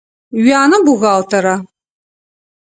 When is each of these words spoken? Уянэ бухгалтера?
Уянэ 0.43 0.77
бухгалтера? 0.87 1.55